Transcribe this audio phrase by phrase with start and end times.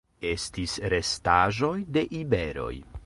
[0.29, 2.73] Estis restaĵoj de iberoj.